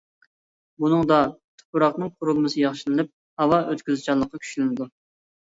[0.83, 1.19] بۇنىڭدا
[1.61, 3.13] تۇپراقنىڭ قۇرۇلمىسى ياخشىلىنىپ،
[3.43, 4.93] ھاۋا ئۆتكۈزۈشچانلىقى كۈچلىنىدۇ.